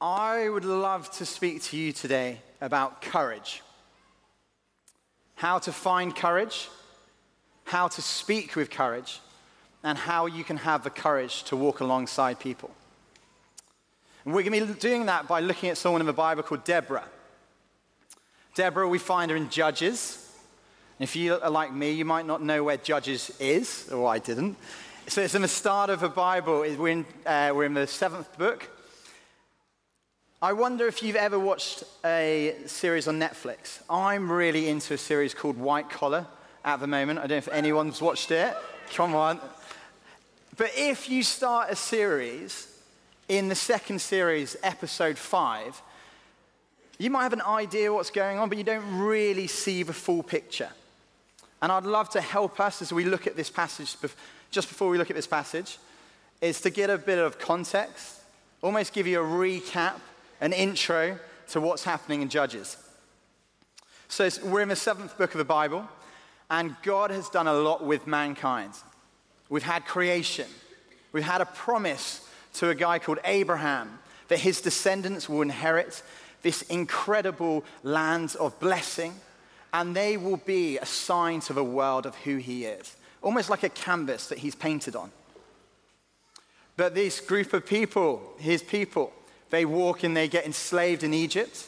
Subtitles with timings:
[0.00, 3.62] I would love to speak to you today about courage.
[5.34, 6.68] How to find courage,
[7.64, 9.20] how to speak with courage,
[9.82, 12.70] and how you can have the courage to walk alongside people.
[14.24, 16.62] And we're going to be doing that by looking at someone in the Bible called
[16.62, 17.08] Deborah.
[18.54, 20.24] Deborah, we find her in Judges.
[21.00, 24.56] If you are like me, you might not know where Judges is, or I didn't.
[25.08, 26.60] So it's in the start of the Bible.
[26.60, 28.68] We're in, uh, we're in the seventh book.
[30.40, 33.80] I wonder if you've ever watched a series on Netflix.
[33.90, 36.28] I'm really into a series called White Collar
[36.64, 37.18] at the moment.
[37.18, 38.56] I don't know if anyone's watched it.
[38.94, 39.40] Come on.
[40.56, 42.72] But if you start a series,
[43.28, 45.82] in the second series, episode five,
[46.98, 50.22] you might have an idea what's going on, but you don't really see the full
[50.22, 50.70] picture.
[51.60, 53.96] And I'd love to help us as we look at this passage,
[54.52, 55.78] just before we look at this passage,
[56.40, 58.20] is to get a bit of context,
[58.62, 59.94] almost give you a recap,
[60.40, 61.18] an intro
[61.50, 62.76] to what's happening in Judges.
[64.08, 65.88] So we're in the seventh book of the Bible,
[66.50, 68.72] and God has done a lot with mankind.
[69.48, 70.46] We've had creation,
[71.12, 76.02] we've had a promise to a guy called Abraham that his descendants will inherit
[76.42, 79.14] this incredible land of blessing
[79.72, 83.62] and they will be a sign to the world of who he is, almost like
[83.62, 85.10] a canvas that he's painted on.
[86.76, 89.12] But this group of people, his people,
[89.50, 91.66] they walk and they get enslaved in Egypt.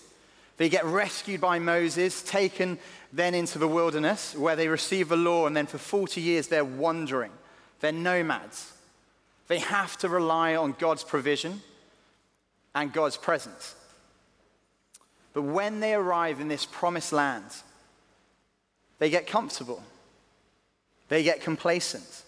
[0.57, 2.79] They get rescued by Moses, taken
[3.13, 6.65] then into the wilderness where they receive the law, and then for 40 years they're
[6.65, 7.33] wandering.
[7.81, 8.73] They're nomads.
[9.49, 11.63] They have to rely on God's provision
[12.75, 13.75] and God's presence.
[15.33, 17.47] But when they arrive in this promised land,
[18.99, 19.83] they get comfortable.
[21.09, 22.23] They get complacent.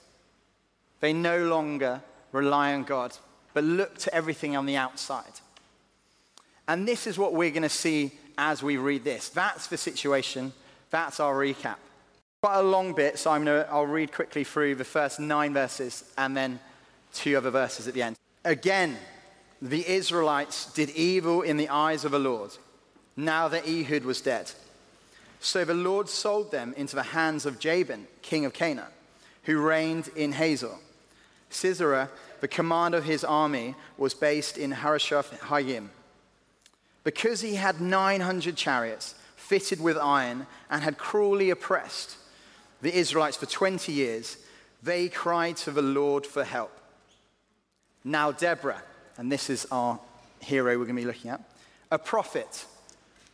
[1.01, 2.01] They no longer
[2.33, 3.17] rely on God,
[3.55, 5.41] but look to everything on the outside.
[6.69, 9.29] And this is what we're going to see as we read this.
[9.29, 10.53] That's the situation.
[10.91, 11.77] That's our recap.
[12.43, 16.05] Quite a long bit, so I'm gonna, I'll read quickly through the first nine verses
[16.19, 16.59] and then
[17.15, 18.17] two other verses at the end.
[18.45, 18.97] Again,
[19.61, 22.51] the Israelites did evil in the eyes of the Lord,
[23.17, 24.51] now that Ehud was dead.
[25.39, 28.91] So the Lord sold them into the hands of Jabin, king of Canaan,
[29.45, 30.75] who reigned in Hazor.
[31.49, 32.11] Sisera,
[32.43, 35.87] the commander of his army, was based in Harosheth Hayyim.
[37.05, 42.17] Because he had 900 chariots fitted with iron and had cruelly oppressed
[42.81, 44.39] the Israelites for 20 years,
[44.83, 46.77] they cried to the Lord for help.
[48.03, 48.83] Now, Deborah,
[49.17, 50.01] and this is our
[50.41, 51.41] hero we're going to be looking at,
[51.93, 52.67] a prophet,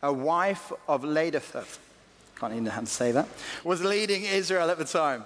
[0.03, 1.79] a wife of Ladotheth,
[2.39, 3.27] can't even know how to say that,
[3.63, 5.25] was leading Israel at the time.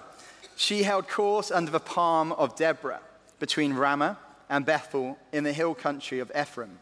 [0.56, 3.02] She held course under the palm of Deborah
[3.38, 4.18] between Ramah
[4.48, 6.78] and Bethel in the hill country of Ephraim.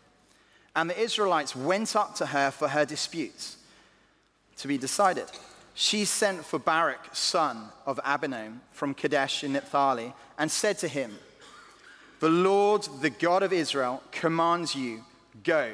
[0.75, 3.57] And the Israelites went up to her for her disputes
[4.57, 5.27] to be decided.
[5.75, 11.17] She sent for Barak, son of Abinoam, from Kadesh in Naphtali, and said to him,
[12.21, 15.05] The Lord, the God of Israel, commands you,
[15.45, 15.73] Go,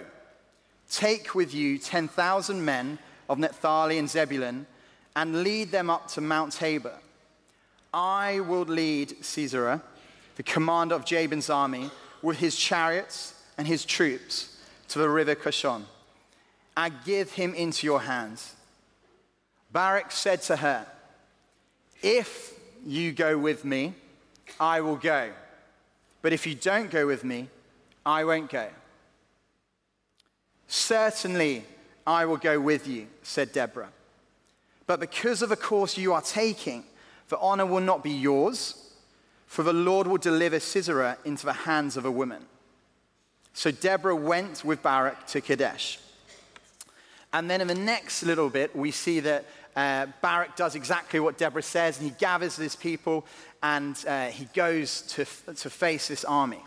[0.91, 4.67] take with you 10,000 men of Naphtali and Zebulun
[5.17, 6.95] and lead them up to Mount Tabor.
[7.93, 9.83] I will lead Sisera,
[10.39, 11.91] the commander of Jabin's army,
[12.23, 14.57] with his chariots and his troops
[14.87, 15.83] to the river Kishon.
[16.77, 18.55] I give him into your hands.
[19.73, 20.87] Barak said to her,
[22.03, 22.55] If
[22.87, 23.95] you go with me,
[24.61, 25.31] I will go.
[26.23, 27.49] But if you don't go with me,
[28.07, 28.69] I won't go.
[30.69, 31.65] Certainly,
[32.07, 33.91] I will go with you, said Deborah.
[34.87, 36.85] But because of the course you are taking,
[37.29, 38.88] the honor will not be yours,
[39.49, 42.45] for the Lord will deliver Sisera into the hands of a woman.
[43.55, 45.99] So Deborah went with Barak to Kadesh.
[47.33, 51.39] And then in the next little bit, we see that uh, Barak does exactly what
[51.39, 53.25] Deborah says, and he gathers his people
[53.63, 56.63] and uh, he goes to, to face this army.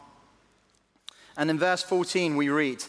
[1.38, 2.84] And in verse 14, we read,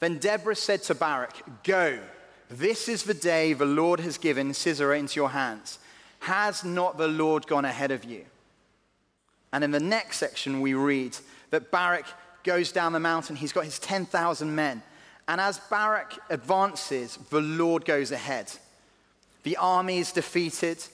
[0.00, 2.00] then Deborah said to Barak, Go,
[2.48, 5.78] this is the day the Lord has given Sisera into your hands.
[6.20, 8.24] Has not the Lord gone ahead of you?
[9.54, 11.16] And in the next section, we read
[11.50, 12.06] that Barak
[12.42, 13.36] goes down the mountain.
[13.36, 14.82] He's got his 10,000 men.
[15.28, 18.52] And as Barak advances, the Lord goes ahead.
[19.44, 20.84] The army is defeated.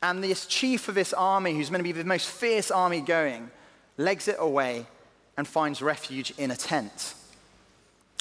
[0.00, 3.50] And this chief of this army, who's meant to be the most fierce army going,
[3.98, 4.86] legs it away
[5.36, 7.14] and finds refuge in a tent.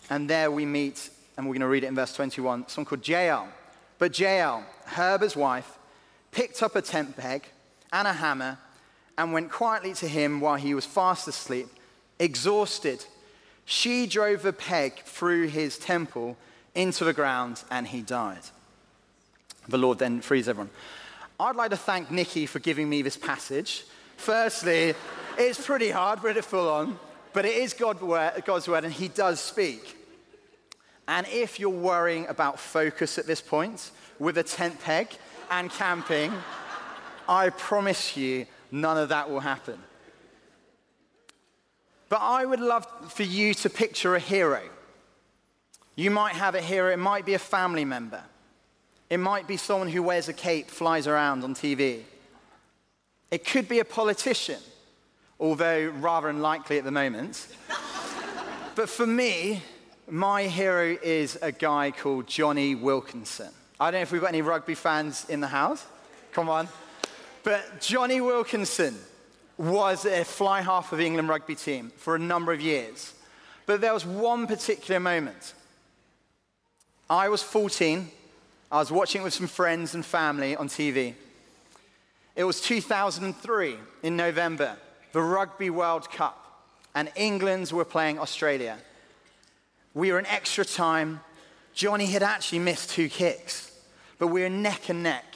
[0.10, 3.08] And there we meet, and we're going to read it in verse 21, someone called
[3.08, 3.48] Jael.
[4.00, 5.78] But Jael, Heber's wife,
[6.31, 7.44] picked up a tent peg
[7.94, 8.58] and a hammer
[9.22, 11.68] and went quietly to him while he was fast asleep,
[12.18, 13.06] exhausted.
[13.66, 16.38] She drove a peg through his temple
[16.74, 18.42] into the ground and he died.
[19.70, 20.72] The Lord then frees everyone.
[21.40, 23.86] I'd like to thank Nikki for giving me this passage.
[24.18, 24.96] Firstly,
[25.38, 26.98] it's pretty hard, pretty full on,
[27.32, 29.98] but it is God's word and he does speak.
[31.08, 35.10] And if you're worrying about focus at this point with a tent peg
[35.52, 36.34] and camping,
[37.30, 39.78] I promise you none of that will happen.
[42.10, 44.62] But I would love for you to picture a hero.
[45.96, 48.24] You might have a hero, it might be a family member,
[49.10, 52.02] it might be someone who wears a cape, flies around on TV.
[53.30, 54.60] It could be a politician,
[55.40, 57.48] although rather unlikely at the moment.
[58.76, 59.64] but for me,
[60.10, 63.50] my hero is a guy called Jonny Wilkinson.
[63.80, 65.86] I don't know if we've got any rugby fans in the house.
[66.34, 66.68] Come on.
[67.44, 68.98] But Jonny Wilkinson
[69.58, 73.14] was a fly half of the England rugby team for a number of years.
[73.66, 75.54] But there was one particular moment.
[77.10, 78.10] I was 14.
[78.72, 81.16] I was watching it with some friends and family on TV.
[82.36, 84.78] It was 2003 in November,
[85.12, 86.64] the Rugby World Cup,
[86.96, 88.78] and England were playing Australia.
[89.94, 91.20] We were in extra time.
[91.74, 93.72] Jonny had actually missed two kicks,
[94.18, 95.31] but we were neck and neck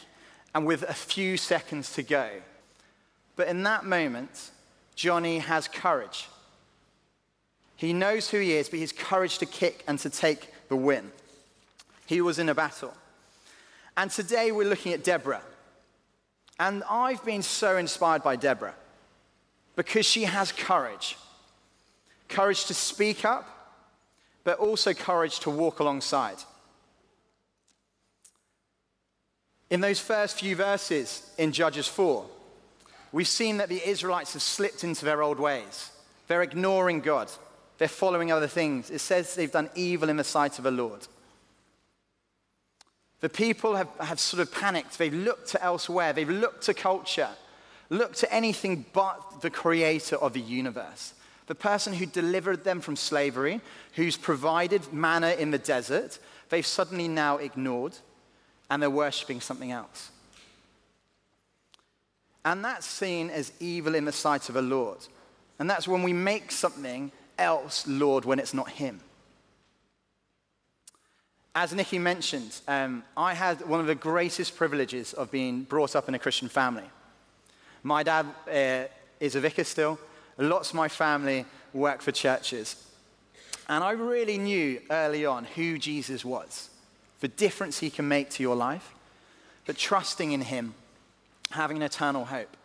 [0.55, 2.29] and with a few seconds to go.
[3.35, 4.51] But in that moment,
[4.95, 6.29] Jonny has courage.
[7.75, 11.11] He knows who he is, but he's courage to kick and to take the win.
[12.05, 12.93] He was in a battle.
[13.97, 15.41] And today we're looking at Deborah.
[16.57, 18.75] And I've been so inspired by Deborah
[19.75, 21.17] because she has courage
[22.27, 23.45] courage to speak up,
[24.43, 26.37] but also courage to walk alongside.
[29.75, 32.25] In those first few verses in Judges 4,
[33.11, 35.91] we've seen that the Israelites have slipped into their old ways.
[36.27, 37.29] They're ignoring God,
[37.77, 38.89] they're following other things.
[38.89, 41.05] It says they've done evil in the sight of the Lord.
[43.19, 44.97] The people have, have sort of panicked.
[44.97, 47.31] They've looked to elsewhere, they've looked to culture,
[47.89, 51.15] looked to anything but the creator of the universe
[51.47, 53.61] the person who delivered them from slavery,
[53.93, 56.17] who's provided manna in the desert,
[56.49, 57.95] they've suddenly now ignored
[58.69, 60.11] and they're worshipping something else.
[62.43, 64.99] And that's seen as evil in the sight of the Lord.
[65.57, 68.99] And that's when we make something else Lord when it's not Him.
[71.55, 76.09] As Nikki mentioned, um, I had one of the greatest privileges of being brought up
[76.09, 76.83] in a Christian family.
[77.81, 78.89] My dad uh,
[79.19, 79.97] is a vicar still,
[80.37, 82.75] Lots of my family work for churches.
[83.69, 86.69] And I really knew early on who Jesus was,
[87.25, 88.93] the difference he can make to your life,
[89.65, 90.75] but trusting in him,
[91.49, 92.55] having an eternal hope.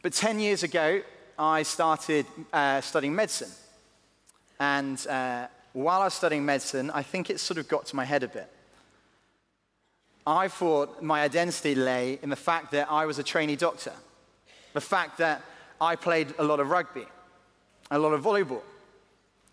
[0.00, 1.02] But 10 years ago,
[1.38, 3.50] I started uh, studying medicine.
[4.58, 8.06] And uh, while I was studying medicine, I think it sort of got to my
[8.06, 8.50] head a bit.
[10.26, 13.92] I thought my identity lay in the fact that I was a trainee doctor,
[14.72, 15.42] the fact that
[15.78, 17.04] I played a lot of rugby,
[17.90, 18.62] a lot of volleyball.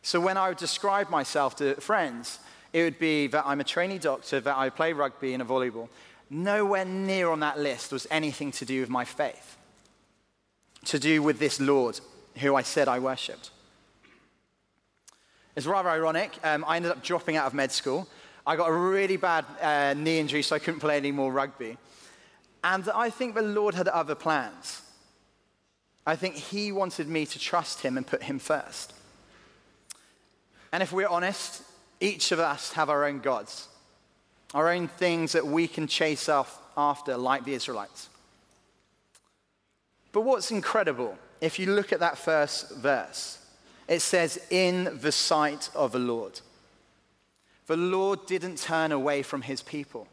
[0.04, 2.40] So when I would describe myself to friends,
[2.78, 5.90] it would be that I'm a trainee doctor, that I play rugby and a volleyball.
[6.30, 9.58] Nowhere near on that list was anything to do with my faith,
[10.86, 12.00] to do with this Lord
[12.38, 13.50] who I said I worshipped.
[15.56, 16.38] It's rather ironic.
[16.44, 18.08] Um, I ended up dropping out of med school.
[18.46, 21.78] I got a really bad uh, knee injury, so I couldn't play any more rugby.
[22.64, 24.84] And I think the Lord had other plans.
[26.06, 28.94] I think he wanted me to trust him and put him first.
[30.72, 31.64] And if we're honest,
[32.00, 33.68] each of us have our own gods,
[34.54, 38.10] our own things that we can chase off after, like the Israelites.
[40.12, 43.40] But what's incredible, if you look at that first verse,
[43.88, 46.42] it says, in the sight of the Lord.
[47.68, 50.08] The Lord didn't turn away from his people.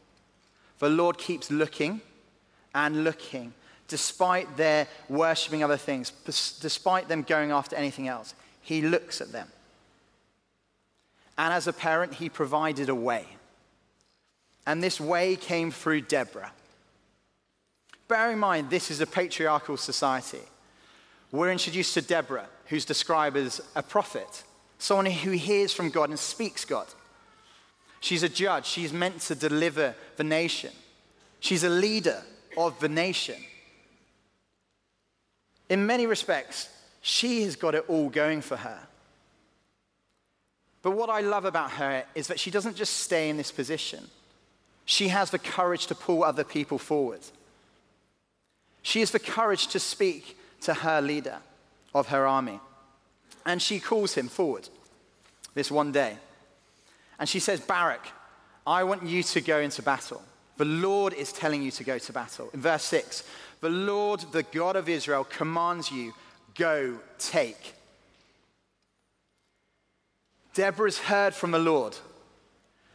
[0.78, 2.00] The Lord keeps looking
[2.74, 3.52] and looking
[3.88, 6.10] despite their worshipping other things,
[6.60, 8.34] despite them going after anything else.
[8.60, 9.48] He looks at them.
[11.36, 13.26] And as a parent, he provided a way.
[14.66, 16.52] And this way came through Deborah.
[18.08, 20.40] Bear in mind, this is a patriarchal society.
[21.32, 24.44] We're introduced to Deborah, who's described as a prophet,
[24.78, 26.86] someone who hears from God and speaks God.
[28.00, 28.66] She's a judge.
[28.66, 30.70] She's meant to deliver the nation.
[31.40, 32.22] She's a leader
[32.56, 33.36] of the nation.
[35.68, 36.68] In many respects,
[37.00, 38.78] she has got it all going for her.
[40.84, 44.06] But what I love about her is that she doesn't just stay in this position,
[44.84, 47.20] she has the courage to pull other people forward.
[48.82, 51.38] She has the courage to speak to her leader
[51.94, 52.60] of her army.
[53.46, 54.68] And she calls him forward
[55.54, 56.18] this one day.
[57.18, 58.06] And she says, Barak,
[58.66, 60.22] I want you to go into battle.
[60.58, 62.50] The Lord is telling you to go to battle.
[62.52, 63.24] In verse 6,
[63.62, 66.12] the Lord, the God of Israel, commands you,
[66.54, 67.74] go take.
[70.54, 71.96] Deborah's heard from the Lord.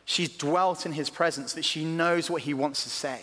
[0.05, 3.21] She's dwelt in his presence, that she knows what he wants to say.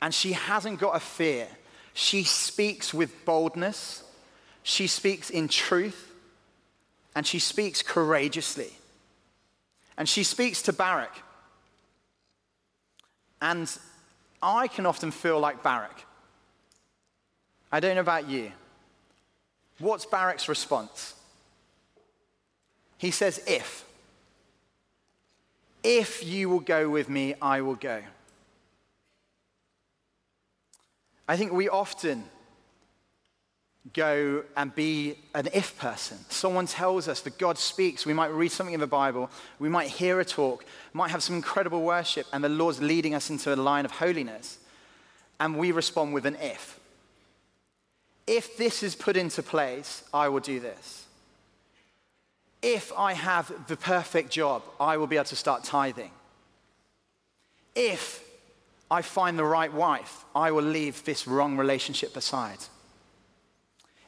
[0.00, 1.46] And she hasn't got a fear.
[1.92, 4.02] She speaks with boldness,
[4.62, 6.12] she speaks in truth,
[7.14, 8.72] and she speaks courageously.
[9.96, 11.14] And she speaks to Barak.
[13.40, 13.70] And
[14.42, 16.04] I can often feel like Barak.
[17.70, 18.52] I don't know about you.
[19.78, 21.14] What's Barak's response?
[23.04, 23.84] He says, If.
[25.82, 28.00] If you will go with me, I will go.
[31.28, 32.24] I think we often
[33.92, 36.16] go and be an if person.
[36.30, 38.06] Someone tells us that God speaks.
[38.06, 39.30] We might read something in the Bible.
[39.58, 43.28] We might hear a talk, might have some incredible worship, and the Lord's leading us
[43.28, 44.56] into a line of holiness.
[45.38, 46.80] And we respond with an if.
[48.26, 51.03] If this is put into place, I will do this.
[52.66, 56.10] If I have the perfect job, I will be able to start tithing.
[57.74, 58.24] If
[58.90, 62.56] I find the right wife, I will leave this wrong relationship aside.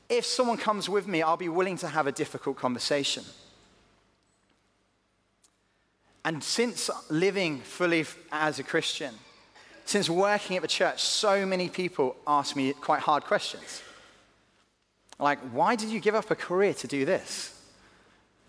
[0.08, 3.24] If someone comes with me, I'll be willing to have a difficult conversation.
[6.24, 9.12] And since living fully as a Christian,
[9.84, 13.82] since working at the church, so many people ask me quite hard questions.
[15.18, 17.52] Like, why did you give up a career to do this?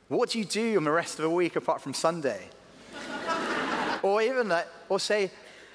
[0.07, 2.47] What do you do on the rest of the week apart from Sunday?
[4.01, 5.31] or even that, or say,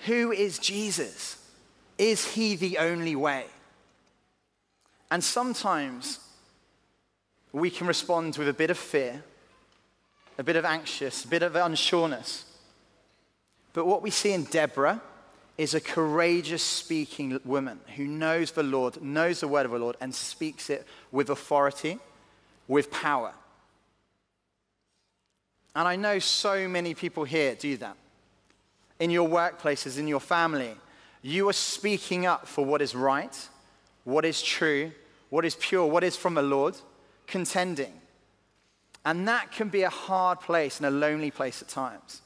[0.06, 1.36] who is Jesus?
[1.98, 3.46] Is he the only way?
[5.10, 6.18] And sometimes
[7.52, 9.22] we can respond with a bit of fear,
[10.38, 12.44] a bit of anxious, a bit of unsureness.
[13.74, 15.02] But what we see in Deborah
[15.58, 19.96] is a courageous speaking woman who knows the Lord, knows the word of the Lord,
[20.00, 21.98] and speaks it with authority,
[22.66, 23.34] with power.
[25.74, 27.96] And I know so many people here do that.
[29.00, 30.76] In your workplaces, in your family,
[31.22, 33.48] you are speaking up for what is right,
[34.04, 34.92] what is true,
[35.30, 36.76] what is pure, what is from the Lord,
[37.26, 37.92] contending.
[39.04, 42.20] And that can be a hard place and a lonely place at times.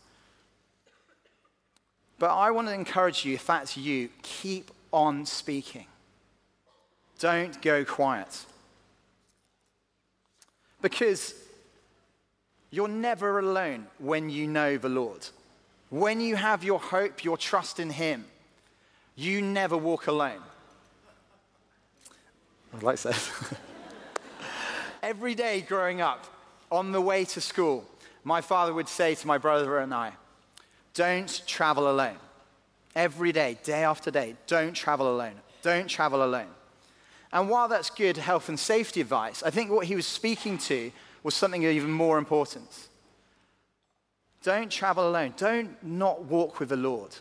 [2.18, 5.86] But I want to encourage you, if that's you, keep on speaking.
[7.18, 8.44] Don't go quiet.
[10.82, 11.34] Because
[12.76, 15.26] you're never alone when you know the Lord.
[15.88, 18.26] When you have your hope, your trust in Him,
[19.14, 20.42] you never walk alone.
[22.74, 23.12] I'd like say.
[25.02, 26.26] Every day growing up,
[26.70, 27.86] on the way to school,
[28.24, 30.12] my father would say to my brother and I,
[30.92, 32.18] Don't travel alone.
[32.94, 35.34] Every day, day after day, don't travel alone.
[35.62, 36.48] Don't travel alone.
[37.32, 40.90] And while that's good health and safety advice, I think what he was speaking to
[41.26, 42.88] was something even more important.
[44.44, 45.34] Don't travel alone.
[45.36, 47.16] Don't not walk with the Lord.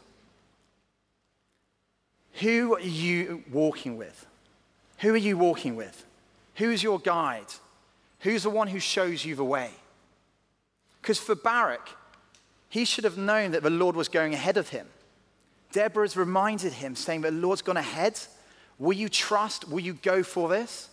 [2.33, 4.27] Who are you walking with?
[4.99, 6.05] Who are you walking with?
[6.53, 7.47] Who's your guide?
[8.19, 9.71] Who's the one who shows you the way?
[11.01, 11.89] Because for Barak,
[12.69, 14.85] he should have known that the Lord was going ahead of him.
[15.71, 18.19] Deborah's reminded him, saying that the Lord's gone ahead.
[18.77, 19.67] Will you trust?
[19.67, 20.89] Will you go for this?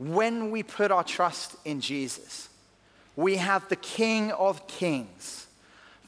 [0.00, 2.48] When we put our trust in Jesus,
[3.16, 5.46] we have the King of Kings,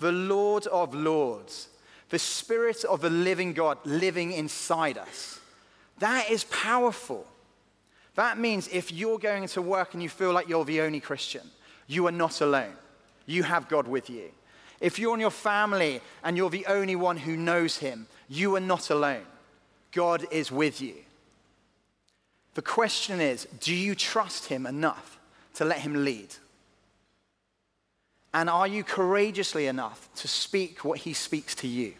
[0.00, 1.68] the Lord of Lords,
[2.08, 5.40] the Spirit of the living God living inside us.
[5.98, 7.26] That is powerful.
[8.14, 11.46] That means if you're going to work and you feel like you're the only Christian,
[11.86, 12.72] you are not alone.
[13.26, 14.30] You have God with you.
[14.80, 18.60] If you're in your family and you're the only one who knows Him, you are
[18.60, 19.26] not alone.
[19.92, 20.94] God is with you.
[22.54, 25.18] The question is do you trust Him enough
[25.54, 26.34] to let Him lead?
[28.34, 31.94] And are you courageously enough to speak what He speaks to you?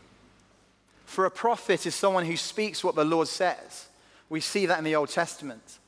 [1.05, 3.89] For a prophet is someone who speaks what the Lord says.
[4.31, 5.79] We see that in the Old Testament.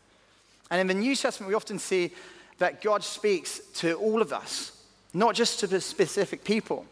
[0.70, 2.10] And in the New Testament, we often see
[2.58, 6.84] that God speaks to all of us, not just to the specific people.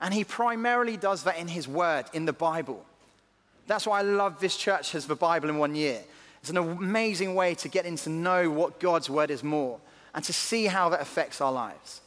[0.00, 2.84] And he primarily does that in his word, in the Bible.
[3.66, 6.00] That's why I love this church has the Bible in one year.
[6.40, 9.78] It's an amazing way to get in to know what God's word is more
[10.14, 12.00] and to see how that affects our lives.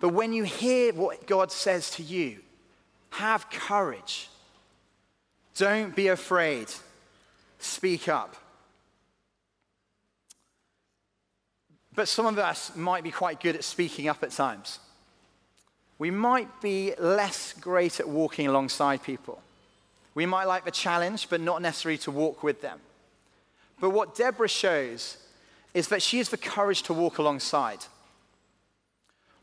[0.00, 2.38] But when you hear what God says to you,
[3.10, 4.28] have courage.
[5.56, 6.68] Don't be afraid.
[7.58, 8.36] Speak up.
[11.94, 14.78] But some of us might be quite good at speaking up at times.
[15.98, 19.42] We might be less great at walking alongside people.
[20.14, 22.78] We might like the challenge, but not necessarily to walk with them.
[23.80, 25.18] But what Deborah shows
[25.74, 27.84] is that she has the courage to walk alongside.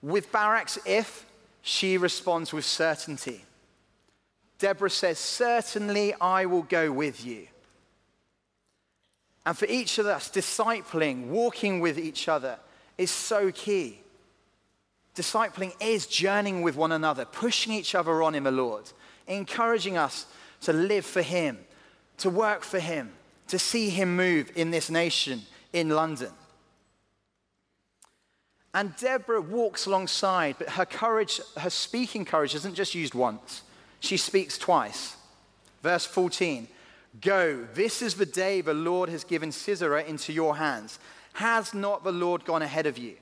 [0.01, 1.25] With Barak's if,
[1.62, 3.44] she responds with certainty.
[4.60, 7.48] Deborah says, Certainly I will go with you.
[9.46, 12.58] And for each of us, discipling, walking with each other
[12.98, 14.00] is so key.
[15.15, 18.92] Discipling is journeying with one another, pushing each other on in the Lord,
[19.27, 20.25] encouraging us
[20.62, 21.60] to live for Him,
[22.18, 23.12] to work for Him,
[23.48, 26.32] to see Him move in this nation, in London.
[28.74, 33.62] And Deborah walks alongside, but her courage, her speaking courage, isn't just used once.
[34.02, 35.16] She speaks twice.
[35.82, 36.68] Verse 14
[37.22, 41.00] Go, this is the day the Lord has given Sisera into your hands.
[41.34, 43.16] Has not the Lord gone ahead of you?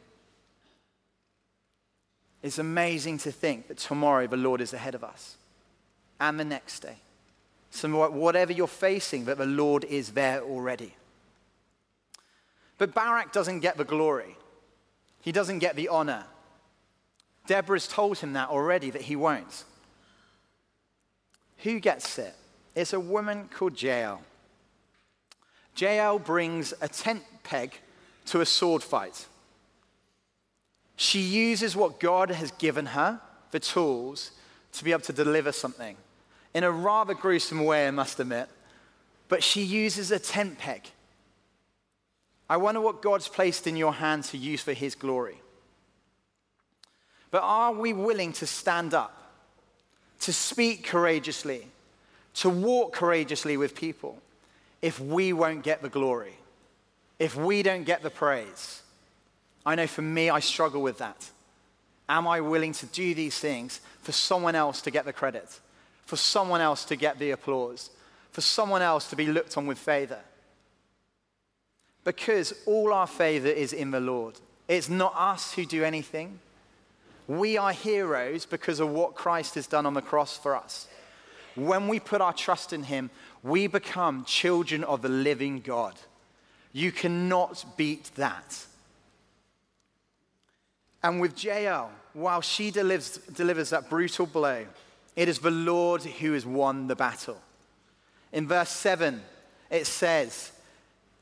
[2.41, 5.37] It's amazing to think that tomorrow the Lord is ahead of us
[6.19, 6.97] and the next day.
[7.75, 10.93] So, whatever you're facing, that the Lord is there already.
[12.77, 14.37] But Barak doesn't get the glory,
[15.21, 16.25] he doesn't get the honor.
[17.47, 19.65] Deborah's told him that already, that he won't.
[21.63, 22.35] Who gets it?
[22.75, 24.21] It's a woman called Jael.
[25.75, 27.73] Jael brings a tent peg
[28.27, 29.25] to a sword fight.
[30.95, 34.31] She uses what God has given her, the tools,
[34.73, 35.97] to be able to deliver something.
[36.53, 38.47] In a rather gruesome way, I must admit.
[39.27, 40.83] But she uses a tent peg.
[42.49, 45.41] I wonder what God's placed in your hand to use for his glory.
[47.31, 49.17] But are we willing to stand up,
[50.19, 51.67] to speak courageously,
[52.35, 54.19] to walk courageously with people
[54.81, 56.33] if we won't get the glory,
[57.17, 58.81] if we don't get the praise.
[59.65, 61.29] I know for me, I struggle with that.
[62.09, 65.59] Am I willing to do these things for someone else to get the credit,
[66.05, 67.89] for someone else to get the applause,
[68.31, 70.19] for someone else to be looked on with favor?
[72.03, 74.39] Because all our favor is in the Lord.
[74.67, 76.39] It's not us who do anything.
[77.27, 80.87] We are heroes because of what Christ has done on the cross for us.
[81.55, 83.09] When we put our trust in Him,
[83.43, 85.93] we become children of the living God.
[86.73, 88.65] You cannot beat that.
[91.03, 94.65] And with Jael, while she delivers, delivers that brutal blow,
[95.15, 97.41] it is the Lord who has won the battle.
[98.31, 99.21] In verse 7,
[99.69, 100.51] it says,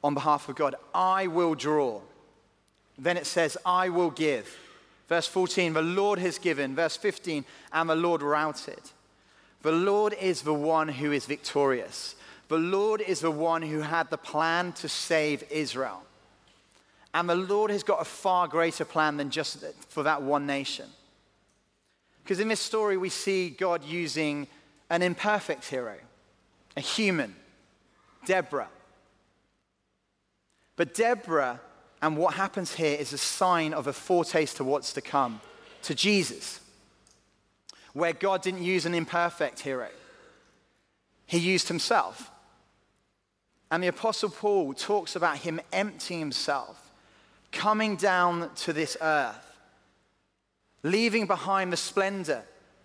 [0.04, 2.02] on behalf of God, I will draw.
[2.98, 4.58] Then it says, I will give.
[5.08, 6.76] Verse 14, the Lord has given.
[6.76, 8.80] Verse 15, and the Lord routed.
[9.62, 12.16] The Lord is the one who is victorious.
[12.48, 16.04] The Lord is the one who had the plan to save Israel.
[17.14, 20.88] And the Lord has got a far greater plan than just for that one nation.
[22.32, 24.48] Because in this story, we see God using
[24.90, 25.98] an imperfect hero,
[26.78, 27.36] a human,
[28.26, 28.70] Deborah.
[30.78, 31.60] But Deborah
[32.02, 35.42] and what happens here is a sign of a foretaste to what's to come,
[35.82, 36.62] to Jesus
[37.92, 39.90] where God didn't use an imperfect hero,
[41.26, 42.32] he used himself.
[43.70, 46.92] And the Apostle Paul talks about him emptying himself,
[47.52, 49.51] coming down to this earth,
[50.84, 52.44] leaving behind the splendor,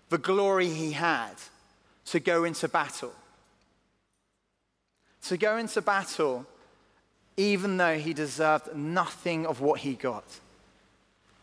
[0.09, 1.35] the glory he had
[2.07, 3.13] to go into battle.
[5.23, 6.47] To go into battle,
[7.37, 10.25] even though he deserved nothing of what he got.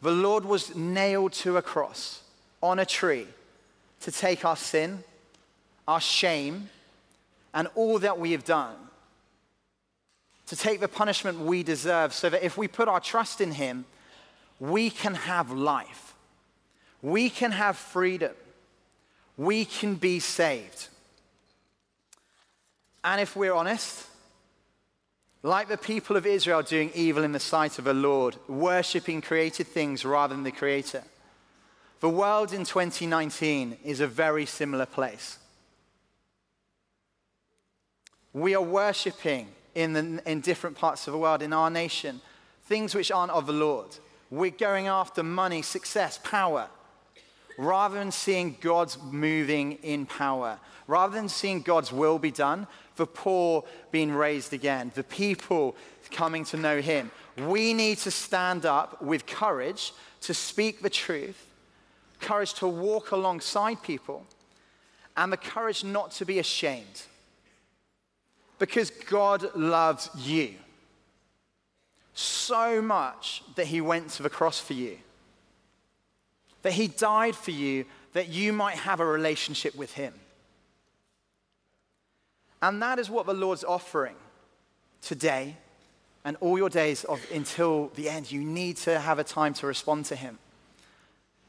[0.02, 2.22] The Lord was nailed to a cross
[2.62, 3.28] on a tree
[4.02, 5.04] to take our sin,
[5.88, 6.70] our shame,
[7.54, 8.76] and all that we have done,
[10.48, 13.86] to take the punishment we deserve, so that if we put our trust in Him,
[14.60, 16.13] we can have life,
[17.04, 18.32] we can have freedom,
[19.38, 20.88] we can be saved.
[23.04, 24.08] And if we're honest,
[25.44, 29.68] like the people of Israel doing evil in the sight of the Lord, worshipping created
[29.68, 31.04] things rather than the Creator,
[32.00, 35.38] the world in 2019 is a very similar place.
[38.32, 42.22] We are worshipping in, the, in different parts of the world, in our nation,
[42.66, 43.88] things which aren't of the Lord.
[44.32, 46.70] We're going after money, success, power,
[47.58, 53.08] rather than seeing God's moving in power, rather than seeing God's will be done, the
[53.08, 55.76] poor being raised again, the people
[56.12, 57.12] coming to know Him.
[57.38, 61.48] We need to stand up with courage to speak the truth
[62.24, 64.26] courage to walk alongside people,
[65.16, 67.04] and the courage not to be ashamed.
[68.58, 70.56] Because God loves you.
[72.16, 75.00] so much that he went to the cross for you.
[76.64, 80.14] That he died for you that you might have a relationship with him.
[82.62, 84.16] And that is what the Lord's offering
[85.02, 85.58] today
[86.24, 88.32] and all your days of, until the end.
[88.32, 90.40] You need to have a time to respond to him.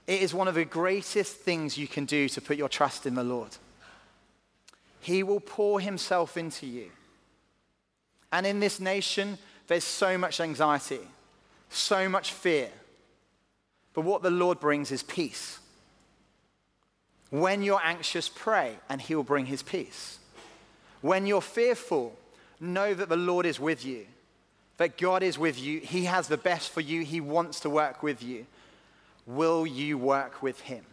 [0.07, 3.15] It is one of the greatest things you can do to put your trust in
[3.15, 3.57] the Lord.
[5.01, 6.91] He will pour himself into you.
[8.33, 11.01] And in this nation, there's so much anxiety,
[11.71, 12.71] so much fear.
[13.95, 15.61] But what the Lord brings is peace.
[17.31, 20.19] When you're anxious, pray, and He will bring His peace.
[21.01, 22.17] When you're fearful,
[22.61, 24.07] know that the Lord is with you,
[24.77, 25.81] that God is with you.
[25.81, 28.47] He has the best for you, He wants to work with you.
[29.27, 30.85] Will you work with Him?